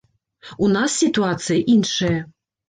[0.67, 2.17] У нас сітуацыя іншая.